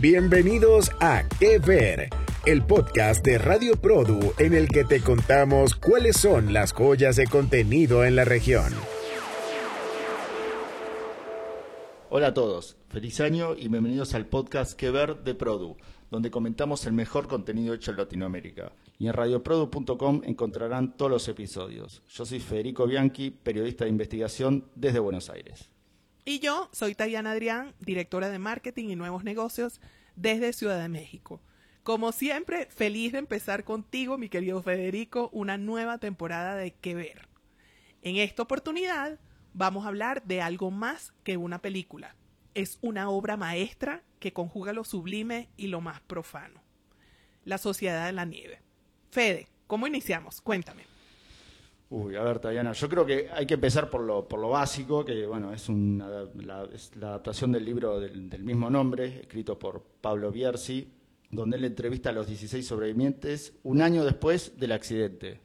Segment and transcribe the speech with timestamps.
[0.00, 2.08] Bienvenidos a Que Ver,
[2.46, 7.26] el podcast de Radio Produ en el que te contamos cuáles son las joyas de
[7.26, 8.72] contenido en la región.
[12.08, 15.76] Hola a todos, feliz año y bienvenidos al podcast Que Ver de Produ,
[16.10, 18.72] donde comentamos el mejor contenido hecho en Latinoamérica.
[18.98, 22.02] Y en radioprodu.com encontrarán todos los episodios.
[22.08, 25.68] Yo soy Federico Bianchi, periodista de investigación desde Buenos Aires.
[26.24, 29.80] Y yo soy Tayana Adrián, directora de marketing y nuevos negocios
[30.16, 31.40] desde Ciudad de México.
[31.82, 37.28] Como siempre, feliz de empezar contigo, mi querido Federico, una nueva temporada de Que Ver.
[38.02, 39.18] En esta oportunidad
[39.54, 42.14] vamos a hablar de algo más que una película.
[42.54, 46.62] Es una obra maestra que conjuga lo sublime y lo más profano.
[47.44, 48.60] La Sociedad de la Nieve.
[49.10, 50.42] Fede, ¿cómo iniciamos?
[50.42, 50.89] Cuéntame.
[51.92, 55.04] Uy, a ver, Tayana, yo creo que hay que empezar por lo, por lo básico,
[55.04, 56.68] que bueno, es, una, la,
[57.02, 60.88] adaptación del libro del, mismo nombre, escrito por Pablo Bierzi,
[61.32, 65.40] donde él entrevista a los 16 sobrevivientes un año después del accidente.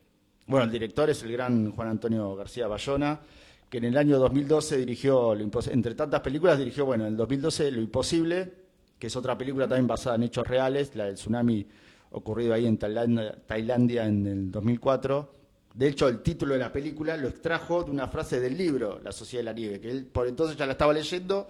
[0.46, 3.22] Bueno, el director es el gran Juan Antonio García Bayona,
[3.68, 7.82] que en el año 2012 dirigió, entre tantas películas, dirigió, bueno, en el 2012 Lo
[7.82, 8.54] Imposible,
[9.00, 11.66] que es otra película también basada en hechos reales, la del tsunami
[12.12, 15.45] ocurrido ahí en Tailandia, Tailandia en el 2004
[15.76, 19.12] de hecho, el título de la película lo extrajo de una frase del libro, La
[19.12, 21.50] Sociedad de la Nieve, que él por entonces ya la estaba leyendo,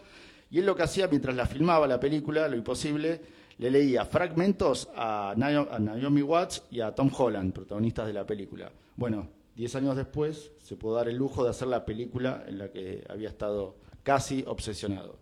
[0.50, 3.22] y él lo que hacía mientras la filmaba la película, lo imposible,
[3.60, 8.72] le leía fragmentos a, Naomi Watts y a Tom Holland, protagonistas de la película.
[8.96, 12.72] Bueno, diez años después se pudo dar el lujo de hacer la película en la
[12.72, 15.20] que había estado casi obsesionado.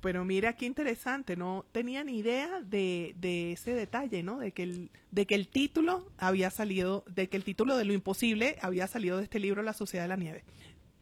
[0.00, 4.38] Pero mira qué interesante, no tenía ni idea de, de, ese detalle, ¿no?
[4.38, 7.92] De que, el, de que el título había salido, de que el título de Lo
[7.92, 10.44] Imposible había salido de este libro La Sociedad de la Nieve.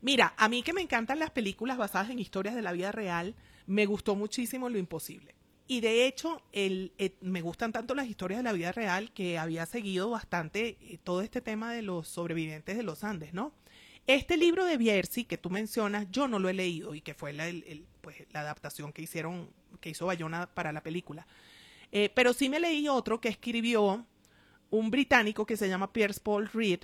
[0.00, 3.34] Mira, a mí que me encantan las películas basadas en historias de la vida real,
[3.66, 5.34] me gustó muchísimo Lo Imposible.
[5.68, 9.36] Y de hecho, el, eh, me gustan tanto las historias de la vida real que
[9.36, 13.52] había seguido bastante eh, todo este tema de los sobrevivientes de los Andes, ¿no?
[14.06, 17.32] Este libro de Bierzi que tú mencionas, yo no lo he leído y que fue
[17.32, 17.50] la,
[18.02, 19.50] pues, adaptación que hicieron,
[19.80, 21.26] que hizo Bayona para la película.
[21.90, 24.06] Eh, pero sí me leí otro que escribió
[24.70, 26.80] un británico que se llama Pierce Paul Reed,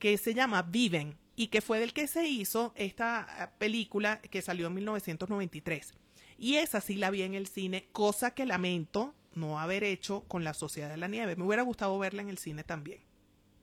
[0.00, 4.42] que se llama Viven y que fue del que se hizo esta eh, película que
[4.42, 5.94] salió en 1993.
[6.38, 10.42] Y esa sí la vi en el cine, cosa que lamento no haber hecho con
[10.42, 11.36] La Sociedad de la Nieve.
[11.36, 13.07] Me hubiera gustado verla en el cine también.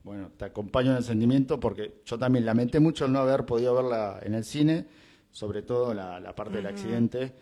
[0.06, 4.20] Bueno, te acompaño en el sentimiento porque yo también lamenté mucho no haber podido verla
[4.22, 4.86] en el cine,
[5.32, 7.34] sobre todo la, parte del accidente.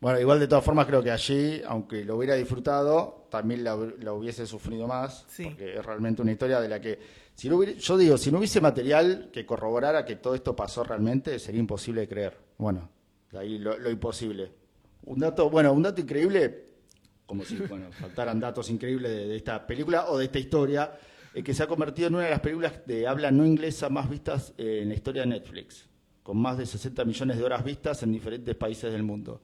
[0.00, 4.46] Bueno, igual de todas formas creo que allí, aunque lo hubiera disfrutado, también la, hubiese
[4.46, 7.00] sufrido más, porque es realmente una historia de la que,
[7.34, 11.40] si no yo digo, si no hubiese material que corroborara que todo esto pasó realmente,
[11.40, 12.38] sería imposible de creer.
[12.56, 12.88] Bueno,
[13.32, 14.52] de ahí lo, imposible.
[15.06, 16.66] Un dato, bueno, un dato increíble,
[17.26, 20.92] como si bueno, faltaran datos increíbles de esta película o de esta historia,
[21.34, 24.08] eh, que se ha convertido en una de las películas de habla no inglesa más
[24.08, 25.88] vistas eh, en la historia de Netflix,
[26.22, 29.40] con más de 60 millones de horas vistas en diferentes países del mundo.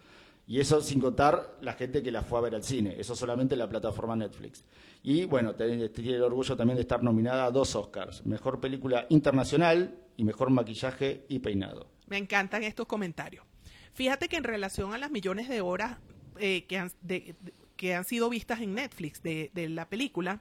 [0.47, 3.55] Y eso sin contar la gente que la fue a ver al cine, eso solamente
[3.55, 4.65] en la plataforma Netflix.
[5.03, 9.95] Y bueno, tiene el orgullo también de estar nominada a dos Oscars, Mejor Película Internacional
[10.17, 11.91] y Mejor Maquillaje y Peinado.
[12.07, 13.45] Me encantan estos comentarios.
[13.93, 15.99] Fíjate que en relación a las millones de horas
[16.39, 20.41] eh, que, han, sido vistas en Netflix de la película,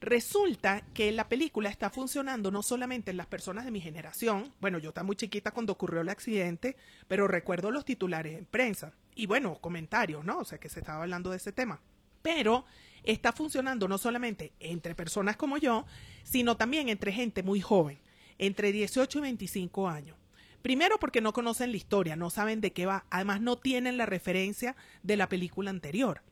[0.00, 4.78] Resulta que la película está funcionando no solamente en las personas de mi generación, bueno,
[4.78, 6.76] yo estaba muy chiquita cuando ocurrió el accidente,
[7.08, 10.38] pero recuerdo los titulares en prensa y bueno, comentarios, ¿no?
[10.38, 11.80] O sea, que se estaba hablando de ese tema.
[12.22, 12.64] Pero
[13.02, 15.84] está funcionando no solamente entre personas como yo,
[16.22, 17.98] sino también entre gente muy joven,
[18.38, 20.16] entre 18 y 25 años.
[20.62, 24.06] Primero porque no conocen la historia, no saben de qué va, además no tienen la
[24.06, 26.22] referencia de la película anterior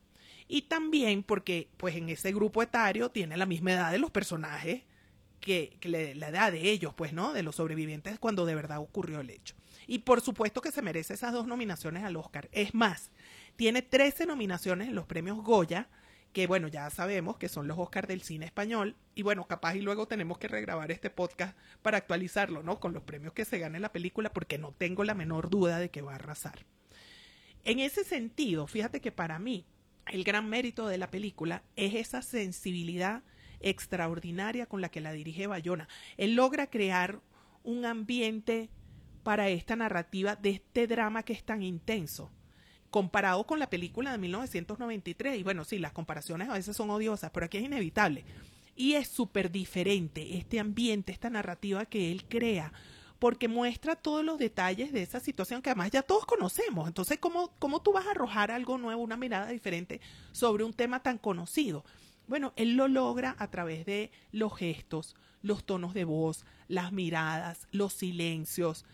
[0.47, 4.83] y también porque pues en ese grupo etario tiene la misma edad de los personajes
[5.39, 5.77] que,
[6.15, 7.33] la edad de ellos, pues, ¿no?
[7.33, 9.55] De los sobrevivientes cuando de verdad ocurrió el hecho.
[9.87, 12.49] Y por supuesto que se merece esas dos nominaciones al Oscar.
[12.51, 13.11] Es más,
[13.55, 15.89] tiene 13 nominaciones en los premios Goya,
[16.33, 18.95] que bueno, ya sabemos que son los Oscars del cine español.
[19.15, 22.79] Y bueno, capaz y luego tenemos que regrabar este podcast para actualizarlo, ¿no?
[22.79, 25.89] Con los premios que se gane la película, porque no tengo la menor duda de
[25.89, 26.65] que va a arrasar.
[27.63, 29.65] En ese sentido, fíjate que para mí,
[30.11, 33.23] el gran mérito de la película es esa sensibilidad
[33.59, 35.87] extraordinaria con la que la dirige Bayona.
[36.17, 37.21] Él logra crear
[37.63, 38.69] un ambiente
[39.23, 42.31] para esta narrativa de este drama que es tan intenso,
[42.89, 45.39] comparado con la película de 1993.
[45.39, 48.23] Y bueno, sí, las comparaciones a veces son odiosas, pero aquí es inevitable.
[48.75, 52.71] Y es súper diferente este ambiente, esta narrativa que él crea
[53.19, 56.87] porque muestra todos los detalles de esa situación que además ya todos conocemos.
[56.87, 61.01] Entonces, ¿cómo, cómo tú vas a arrojar algo nuevo, una mirada diferente sobre un tema
[61.01, 61.83] tan conocido?
[62.27, 67.67] Bueno, él lo logra a través de los gestos, los tonos de voz, las miradas,
[67.71, 68.85] los silencios.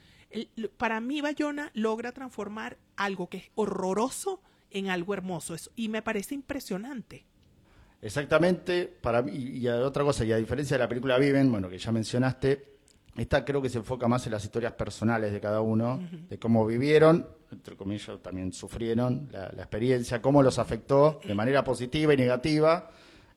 [0.77, 6.35] para mí, Bayona logra transformar algo que es horroroso en algo hermoso y me parece
[6.35, 7.25] impresionante.
[8.01, 11.77] Exactamente, para mí, y otra cosa, y a diferencia de la película Viven, bueno, que
[11.77, 12.72] ya mencionaste,
[13.15, 15.99] esta creo que se enfoca más en las historias personales de cada uno,
[16.29, 22.13] de cómo vivieron, entre comillas también sufrieron la, experiencia, cómo los afectó de manera positiva
[22.13, 22.89] y negativa.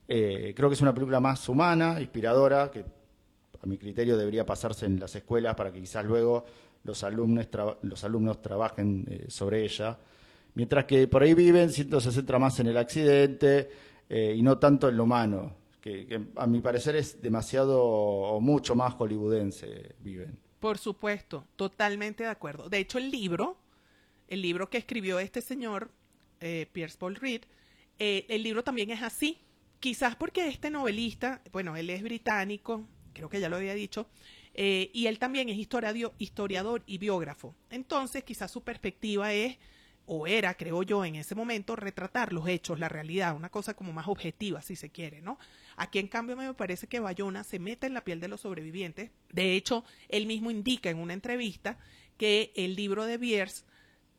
[0.08, 4.87] Eh, creo que es una película más humana, inspiradora, que a mi criterio debería pasarse
[4.87, 6.44] en las escuelas para que quizás luego
[6.84, 7.49] los alumnos,
[7.82, 9.99] los alumnos trabajen eh, sobre ella.
[10.55, 13.69] Mientras que por ahí viven, siento se centra más en el accidente,
[14.08, 15.52] eh, y no tanto en lo humano,
[15.86, 20.38] que, a mi parecer es demasiado o mucho más hollywoodense viven.
[20.60, 22.68] Por supuesto, totalmente de acuerdo.
[22.68, 23.56] De hecho, el libro,
[24.28, 25.90] el libro que escribió este señor,
[26.40, 27.42] eh, Pierce Paul Reed,
[27.98, 29.38] eh, el libro también es así.
[29.78, 34.08] Quizás porque este novelista, bueno, él es británico, creo que ya lo había dicho,
[34.58, 37.54] y él también es historiador y biógrafo.
[37.68, 39.58] Entonces, quizás su perspectiva es
[40.06, 43.93] o era, creo yo, en ese momento, retratar los hechos, la realidad, una cosa como
[43.93, 45.38] más objetiva, si se quiere, ¿no?
[45.76, 49.11] Aquí, en cambio, me parece que Bayona se mete en la piel de los sobrevivientes.
[49.32, 51.79] De hecho, él mismo indica en una entrevista
[52.17, 53.64] que el libro de Bierce,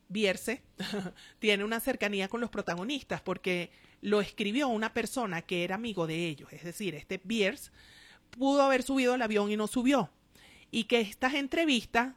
[0.08, 0.62] Bierce
[1.38, 3.70] tiene una cercanía con los protagonistas, porque
[4.00, 7.70] lo escribió una persona que era amigo de ellos, es decir, este Bierce
[8.30, 10.10] pudo haber subido al avión y no subió,
[10.70, 12.14] y que estas entrevistas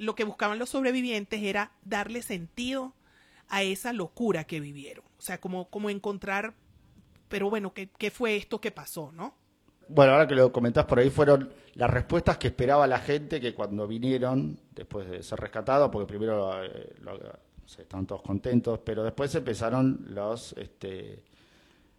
[0.00, 2.94] lo que buscaban los sobrevivientes era darle sentido
[3.50, 5.04] a esa locura que vivieron.
[5.18, 6.54] O sea, como, como encontrar,
[7.28, 9.34] pero bueno, ¿qué, ¿qué, fue esto que pasó, no?
[9.88, 13.52] Bueno, ahora que lo comentás por ahí, fueron las respuestas que esperaba la gente que
[13.52, 16.94] cuando vinieron, después de ser rescatados, porque primero eh,
[17.78, 20.54] estaban todos contentos, pero después empezaron los...
[20.54, 21.22] Este,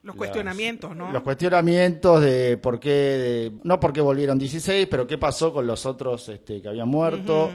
[0.02, 1.12] los cuestionamientos, ¿no?
[1.12, 5.86] Los cuestionamientos de por qué, no por qué volvieron 16, pero qué pasó con los
[5.86, 7.52] otros este, que habían muerto.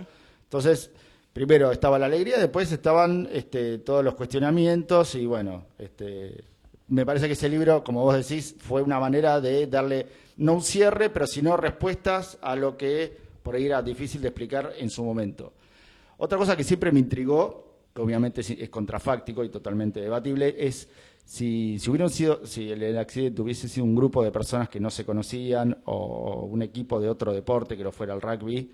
[0.47, 0.91] Entonces,
[1.33, 6.45] primero estaba la alegría, después estaban este, todos los cuestionamientos y bueno, este,
[6.89, 10.07] me parece que ese libro, como vos decís, fue una manera de darle
[10.39, 14.73] no un cierre, pero sino respuestas a lo que por ahí era difícil de explicar
[14.79, 15.53] en su momento.
[16.19, 20.89] Otra cosa que siempre me intrigó, que obviamente es contrafáctico y totalmente debatible, es
[21.25, 24.91] si, si hubieran sido, si el, accidente hubiese sido un grupo de personas que no
[24.91, 28.71] se conocían o un equipo de otro deporte que no fuera el rugby,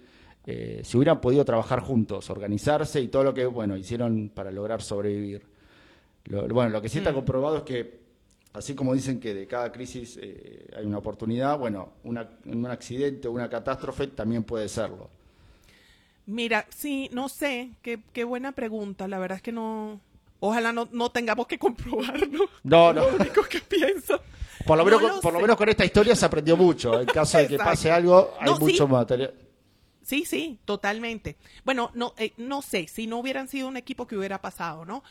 [0.46, 4.82] eh, si hubieran podido trabajar juntos, organizarse y todo lo que bueno hicieron para lograr
[4.82, 5.42] sobrevivir.
[6.28, 7.14] bueno, lo que sí está mm.
[7.14, 8.00] comprobado es que,
[8.52, 13.32] así como dicen que de cada crisis eh, hay una oportunidad, bueno, un accidente o
[13.32, 15.08] una catástrofe también puede serlo.
[16.26, 19.08] Mira, sí, no sé, qué, qué buena pregunta.
[19.08, 20.00] La verdad es que no.
[20.40, 22.48] Ojalá no, no tengamos que comprobarlo.
[22.62, 23.08] No, no.
[23.08, 24.20] Lo único que pienso.
[24.66, 27.00] Por lo, menos, por lo menos con esta historia se aprendió mucho.
[27.00, 29.34] En caso de que pase algo, hay mucho material.
[30.02, 31.36] Sí, sí, totalmente.
[31.64, 35.02] Bueno, no, eh, no sé, si no hubieran sido un equipo que hubiera pasado, ¿no?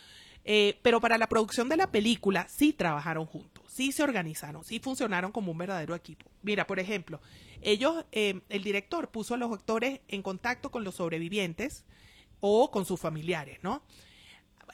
[0.43, 4.79] Eh, pero para la producción de la película sí trabajaron juntos, sí se organizaron, sí
[4.79, 6.29] funcionaron como un verdadero equipo.
[6.41, 7.21] Mira, por ejemplo,
[7.61, 11.85] ellos, eh, el director puso a los actores en contacto con los sobrevivientes
[12.39, 13.83] o con sus familiares, ¿no?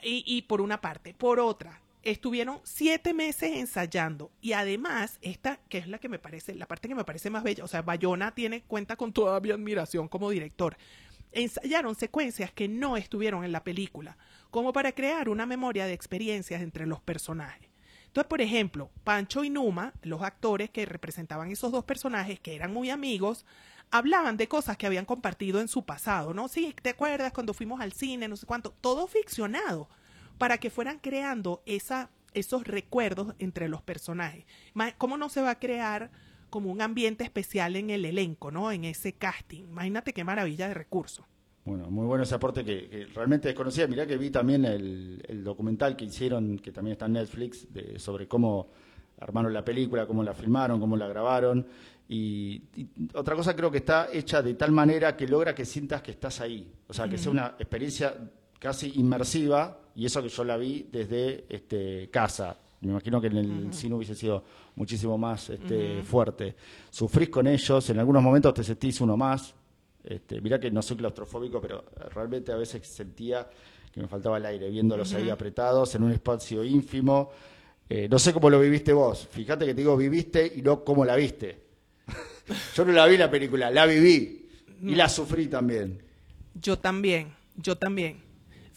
[0.01, 1.13] Y, y por una parte.
[1.13, 4.31] Por otra, estuvieron siete meses ensayando.
[4.41, 7.43] Y además esta que es la que me parece la parte que me parece más
[7.43, 10.77] bella o sea Bayona tiene cuenta con toda mi admiración como director.
[11.31, 14.17] Ensayaron secuencias que no estuvieron en la película
[14.49, 17.69] como para crear una memoria de experiencias entre los personajes.
[18.07, 22.73] Entonces por ejemplo Pancho y Numa los actores que representaban esos dos personajes que eran
[22.73, 23.45] muy amigos
[23.91, 27.79] hablaban de cosas que habían compartido en su pasado no sí te acuerdas cuando fuimos
[27.79, 29.87] al cine no sé cuánto todo ficcionado
[30.37, 34.45] para que fueran creando esa, esos recuerdos entre los personajes.
[34.97, 36.11] ¿Cómo no se va a crear
[36.49, 38.71] como un ambiente especial en el elenco, ¿no?
[38.71, 39.63] En ese casting.
[39.65, 41.25] Imagínate qué maravilla de recurso.
[41.65, 43.87] Bueno, muy bueno ese aporte que, realmente desconocía.
[43.87, 48.27] Mirá que vi también el, documental que hicieron, que también está en Netflix, de, sobre
[48.27, 48.69] cómo
[49.19, 51.67] armaron la película, cómo la filmaron, cómo la grabaron.
[52.07, 52.63] Y,
[53.13, 56.39] otra cosa creo que está hecha de tal manera que logra que sientas que estás
[56.39, 56.71] ahí.
[56.87, 58.15] O sea, que sea una experiencia
[58.59, 62.55] casi inmersiva, y eso que yo la vi desde este, casa.
[62.81, 64.43] Me imagino que en el cine hubiese sido
[64.75, 66.55] muchísimo más este, fuerte.
[66.91, 69.55] Sufrís con ellos, en algunos momentos te sentís uno más.
[70.03, 73.49] Este, mirá que no soy claustrofóbico, pero realmente a veces sentía
[73.91, 77.31] que me faltaba el aire, viéndolos ahí apretados en un espacio ínfimo.
[77.89, 79.27] Eh, no sé cómo lo viviste vos.
[79.31, 81.59] Fíjate que te digo viviste y no cómo la viste.
[82.75, 84.47] Yo no la vi la película, la viví.
[84.79, 86.03] Y la sufrí también.
[86.53, 88.26] Yo también, yo también.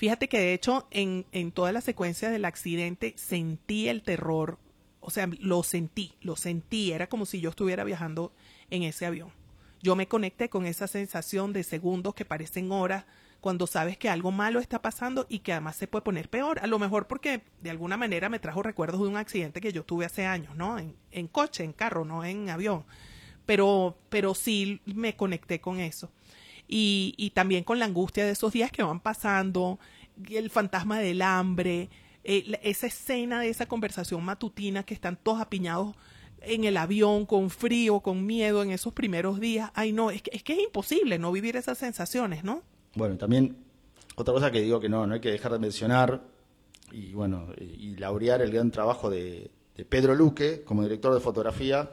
[0.01, 4.59] Fíjate que de hecho en, en toda la secuencia del accidente sentí el terror,
[5.01, 8.33] o sea, lo sentí, lo sentí, era como si yo estuviera viajando
[8.71, 9.31] en ese avión.
[9.83, 13.05] Yo me conecté con esa sensación de segundos que parecen horas
[13.43, 16.61] cuando sabes que algo malo está pasando y que además se puede poner peor.
[16.61, 19.85] A lo mejor porque de alguna manera me trajo recuerdos de un accidente que yo
[19.85, 20.79] tuve hace años, ¿no?
[20.79, 22.87] En, en coche, en carro, no en avión.
[23.45, 26.11] Pero, pero sí me conecté con eso.
[26.73, 29.81] Y, y también con la angustia de esos días que van pasando,
[30.29, 31.89] el fantasma del hambre,
[32.23, 35.97] eh, esa escena de esa conversación matutina que están todos apiñados
[36.43, 39.71] en el avión, con frío, con miedo en esos primeros días.
[39.75, 42.63] Ay, no, es que, es que es imposible no vivir esas sensaciones, ¿no?
[42.95, 43.57] Bueno, también
[44.17, 46.23] otra cosa que digo que no, no hay que dejar de mencionar
[46.93, 49.51] y bueno, y, laurear el gran trabajo de,
[49.89, 51.91] Pedro Luque como director de fotografía.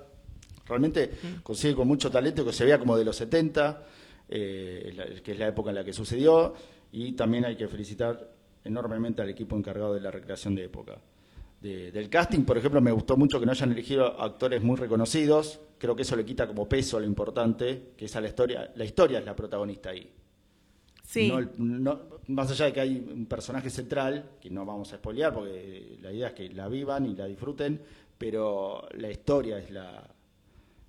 [0.65, 1.11] Realmente
[1.43, 3.81] consigue con mucho talento que se vea como de los 70,
[4.29, 6.53] eh, que es la época en la que sucedió,
[6.91, 8.31] y también hay que felicitar
[8.63, 10.99] enormemente al equipo encargado de la recreación de época
[11.61, 15.59] del casting, por ejemplo, me gustó mucho que no hayan elegido actores muy reconocidos.
[15.77, 18.71] Creo que eso le quita como peso a lo importante, que es a la historia.
[18.75, 20.11] La historia es la protagonista ahí.
[21.03, 21.31] Sí.
[22.27, 26.11] más allá de que hay un personaje central, que no vamos a spoilear porque la
[26.11, 27.81] idea es que la vivan y la disfruten,
[28.17, 30.05] pero la historia es la,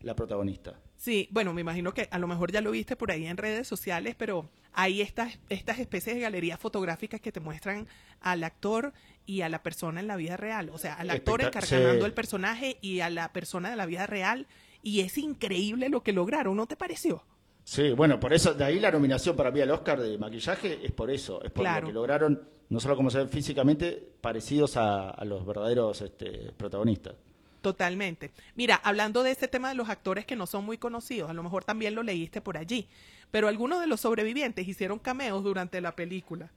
[0.02, 0.74] la protagonista.
[0.98, 3.68] Sí, bueno, me imagino que a lo mejor ya lo viste por ahí en redes
[3.68, 7.86] sociales, pero hay estas, estas especies de galerías fotográficas que te muestran
[8.20, 8.92] al actor
[9.24, 10.70] y a la persona en la vida real.
[10.70, 14.48] O sea, al actor encarnando el personaje y a la persona de la vida real.
[14.82, 17.22] Y es increíble lo que lograron, ¿no te pareció?
[17.62, 20.90] Sí, bueno, por eso, de ahí la nominación para mí al Oscar de maquillaje es
[20.90, 25.10] por eso, es por lo que lograron, no solo como se ven físicamente, parecidos a,
[25.10, 27.14] a los verdaderos este, protagonistas.
[27.60, 28.30] Totalmente.
[28.54, 31.42] Mira, hablando de este tema de los actores que no son muy conocidos, a lo
[31.42, 32.88] mejor también lo leíste por allí,
[33.30, 36.52] pero algunos de los sobrevivientes hicieron cameos durante la película.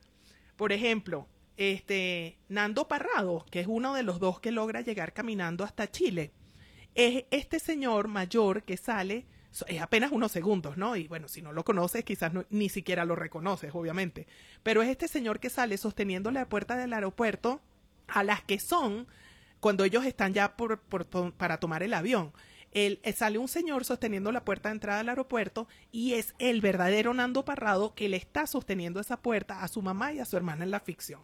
[0.56, 1.28] Por ejemplo,
[1.58, 6.32] este Nando Parrado, que es uno de los dos que logra llegar caminando hasta Chile,
[6.94, 9.26] es este señor mayor que sale,
[9.68, 10.96] es apenas unos segundos, ¿no?
[10.96, 14.28] Y bueno, si no lo conoces, quizás ni siquiera lo reconoces, obviamente.
[14.62, 17.60] Pero es este señor que sale sosteniendo la puerta del aeropuerto
[18.08, 19.08] a las que son
[19.62, 20.82] cuando ellos están ya por,
[21.38, 22.34] para tomar el avión.
[22.74, 26.62] El, eh, sale un señor sosteniendo la puerta de entrada del aeropuerto y es el
[26.62, 30.36] verdadero Nando Parrado que le está sosteniendo esa puerta a su mamá y a su
[30.36, 31.22] hermana en la ficción.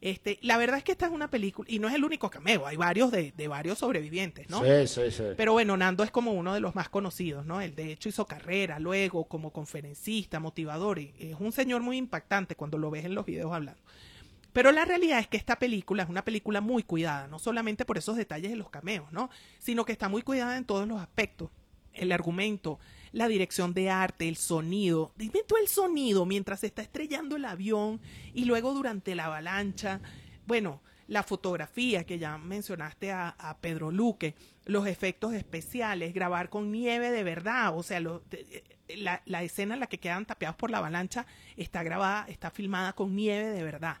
[0.00, 2.66] Este, la verdad es que esta es una película, y no es el único cameo,
[2.66, 4.60] hay varios de, de, varios sobrevivientes, ¿no?
[4.64, 5.22] Sí, sí, sí.
[5.36, 7.60] Pero bueno, Nando es como uno de los más conocidos, ¿no?
[7.60, 12.56] Él de hecho hizo carrera luego como conferencista, motivador, y es un señor muy impactante
[12.56, 13.80] cuando lo ves en los videos hablando.
[14.52, 17.98] Pero la realidad es que esta película es una película muy cuidada, no solamente por
[17.98, 19.30] esos detalles de los cameos, ¿no?
[19.58, 21.50] Sino que está muy cuidada en todos los aspectos.
[21.94, 22.78] El argumento,
[23.12, 25.12] la dirección de arte, el sonido.
[25.16, 28.00] Dime tú el sonido mientras se está estrellando el avión
[28.34, 30.00] y luego durante la avalancha.
[30.46, 37.10] Bueno, la fotografía que ya mencionaste a, Pedro Luque, los efectos especiales, grabar con nieve
[37.10, 41.26] de verdad, o sea, la, la escena en la que quedan tapeados por la avalancha
[41.56, 43.98] está grabada, está filmada con nieve de verdad.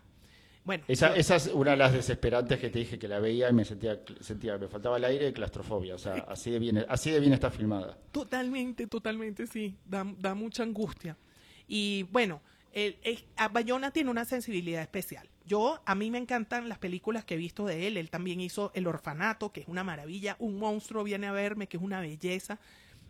[0.64, 3.52] Bueno, esa, esa, es una de las desesperantes que te dije que la veía y
[3.52, 5.96] me sentía, sentía me faltaba el aire y claustrofobia.
[5.96, 7.98] O sea, así de bien, así de bien está filmada.
[8.12, 9.76] Totalmente, totalmente, sí.
[9.84, 11.16] Da, da mucha angustia.
[11.66, 12.40] Y bueno,
[12.72, 12.96] el,
[13.50, 15.28] Bayona tiene una sensibilidad especial.
[15.44, 17.96] Yo, a mí me encantan las películas que he visto de él.
[17.96, 20.36] Él también hizo El Orfanato, que es una maravilla.
[20.38, 22.58] Un monstruo viene a verme, que es una belleza.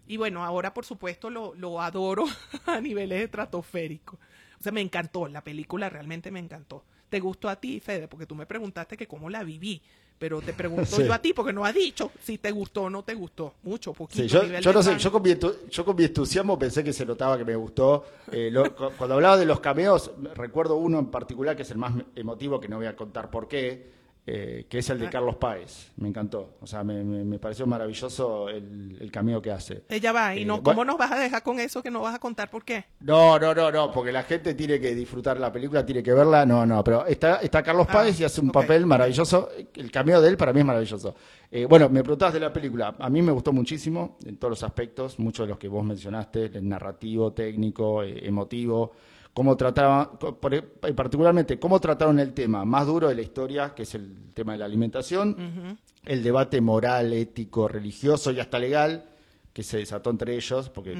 [0.06, 2.25] Y bueno, ahora por supuesto lo, lo adoro
[2.66, 4.18] a niveles estratosféricos.
[4.62, 8.25] O sea, me encantó, la película realmente me encantó te gustó a ti, Fede, porque
[8.25, 9.83] tú me preguntaste que cómo la viví,
[10.19, 13.02] pero te pregunto yo a ti porque no has dicho si te gustó o no
[13.02, 14.25] te gustó, mucho, poquito.
[14.25, 18.07] yo, no sé, yo con, mi, entusiasmo pensé que se notaba que me gustó.
[18.33, 18.50] Eh,
[18.97, 22.69] cuando hablaba de los cameos, recuerdo uno en particular que es el más emotivo, que
[22.69, 23.90] no voy a contar por qué,
[24.24, 25.10] eh, que es el de ah.
[25.10, 25.90] Carlos Páez.
[25.96, 26.54] Me encantó.
[26.60, 29.82] O sea, me, pareció maravilloso el, el, cameo que hace.
[29.88, 32.14] Ella va, ¿y no, eh, cómo nos vas a dejar con eso que no vas
[32.14, 32.84] a contar por qué?
[33.00, 36.46] No, no, no, no, porque la gente tiene que disfrutar la película, tiene que verla.
[36.46, 39.48] No, no, pero está, está Carlos ah, Páez y hace un papel maravilloso.
[39.74, 41.16] El cameo de él para mí es maravilloso.
[41.50, 42.94] Eh, bueno, me preguntabas de la película.
[43.00, 46.44] A mí me gustó muchísimo en todos los aspectos, muchos de los que vos mencionaste,
[46.44, 48.92] el narrativo, técnico, emotivo
[49.34, 50.10] cómo trataban,
[50.50, 54.52] e, particularmente cómo trataron el tema más duro de la historia, que es el tema
[54.52, 59.04] de la alimentación, el debate moral, ético, religioso y hasta legal,
[59.52, 60.96] que se desató entre ellos, porque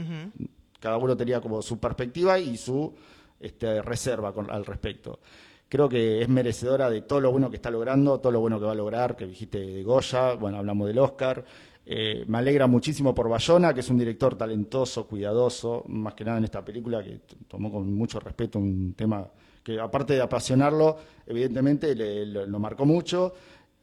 [0.81, 2.95] cada uno tenía como su perspectiva y su
[3.41, 5.21] este, reserva con, al respecto.
[5.69, 8.67] Creo que es merecedora de todo lo bueno que está logrando, todo lo bueno que
[8.67, 11.45] va a lograr, que dijiste de Goya, bueno, hablamos del Oscar,
[11.85, 16.39] Eh, me alegra muchísimo por Bayona, que es un director talentoso, cuidadoso, más que nada
[16.39, 19.29] en esta película, que tomó con mucho respeto un tema
[19.63, 23.35] que aparte de apasionarlo, evidentemente lo marcó mucho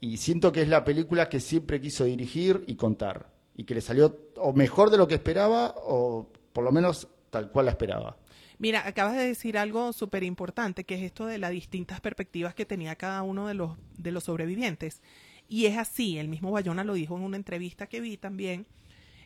[0.02, 3.82] y siento que es la película que siempre quiso dirigir y contar y que le
[3.82, 8.18] salió o mejor de lo que esperaba o por lo menos tal cual la esperaba.
[8.58, 12.66] Mira, acabas de decir algo súper importante, que es esto de las distintas perspectivas que
[12.66, 15.02] tenía cada uno de los, de los sobrevivientes.
[15.50, 18.68] Y es así, el mismo Bayona lo dijo en una entrevista que vi también.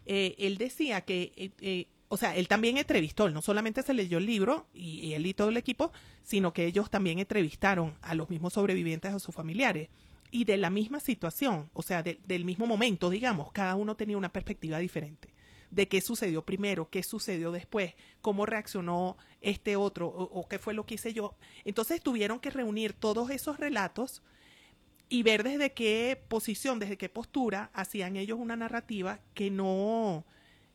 [0.06, 4.18] Eh, él decía que, eh, eh, o sea, él también entrevistó, no solamente se leyó
[4.18, 5.92] el libro y, él y todo el equipo,
[6.24, 9.90] sino que ellos también entrevistaron a los mismos sobrevivientes, a sus familiares.
[10.32, 14.32] Y de la misma situación, o sea, del mismo momento, digamos, cada uno tenía una
[14.32, 15.34] perspectiva diferente
[15.74, 20.86] de qué sucedió primero, qué sucedió después, cómo reaccionó este otro o, qué fue lo
[20.86, 21.36] que hice yo.
[21.66, 24.22] Entonces tuvieron que reunir todos esos relatos
[25.14, 30.26] y ver desde qué posición, desde qué postura hacían ellos una narrativa que no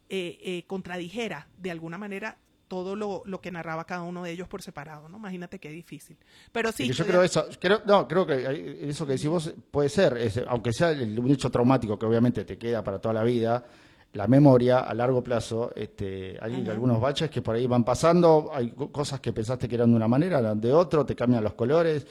[0.09, 4.47] eh, eh, contradijera de alguna manera todo lo, lo, que narraba cada uno de ellos
[4.47, 5.17] por separado, ¿no?
[5.17, 6.17] Imagínate qué difícil.
[6.53, 6.89] Pero sí.
[6.93, 10.91] yo creo eso, creo, no, creo que eso que decís vos puede ser, aunque sea
[10.91, 13.67] un hecho traumático que obviamente te queda para toda la vida,
[14.13, 18.71] la memoria a largo plazo, este, hay algunos baches que por ahí van pasando, hay
[18.71, 22.07] cosas que pensaste que eran de una manera, eran de otro, te cambian los colores,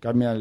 [0.00, 0.34] cambia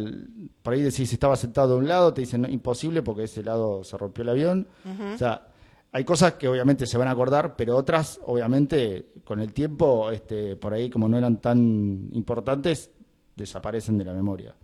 [0.62, 3.44] por ahí decís si estaba sentado de un lado, te dicen no, imposible porque ese
[3.44, 4.68] lado se rompió el avión.
[5.13, 5.48] O sea,
[5.91, 10.56] hay cosas que obviamente se van a acordar, pero otras, obviamente, con el tiempo, este,
[10.56, 12.89] por ahí como no eran tan importantes,
[13.36, 14.56] desaparecen de la memoria.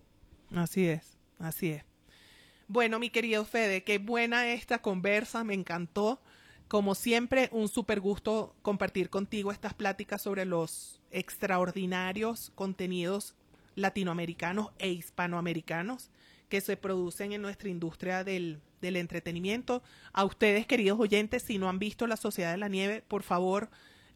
[0.55, 1.83] Así es, así es.
[2.69, 6.21] Bueno, mi querido Fede, qué buena esta conversa, me encantó.
[6.67, 13.35] Como siempre, un súper gusto compartir contigo estas pláticas sobre los extraordinarios contenidos
[13.75, 16.09] latinoamericanos e hispanoamericanos
[16.49, 19.81] que se producen en nuestra industria del, del entretenimiento.
[20.11, 23.69] A ustedes, queridos oyentes, si no han visto La Sociedad de la Nieve, por favor,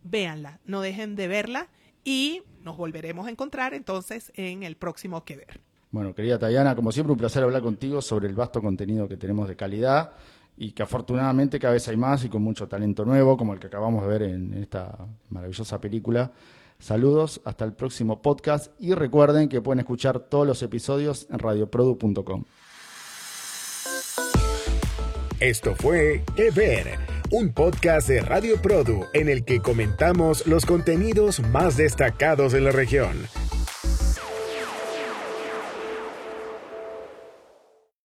[0.03, 1.67] véanla, no dejen de verla
[2.03, 5.61] y nos volveremos a encontrar entonces en el próximo Que Ver.
[5.91, 9.47] Bueno, querida Tayana, como siempre un placer hablar contigo sobre el vasto contenido que tenemos
[9.47, 10.13] de calidad
[10.61, 13.65] y que afortunadamente cada vez hay más y con mucho talento nuevo, como el que
[13.65, 14.95] acabamos de ver en esta
[15.29, 16.33] maravillosa película.
[16.77, 22.43] Saludos, hasta el próximo podcast y recuerden que pueden escuchar todos los episodios en radioprodu.com.
[25.39, 26.99] Esto fue Que Ver,
[27.31, 32.69] un podcast de Radio Produ en el que comentamos los contenidos más destacados de la
[32.69, 33.17] región.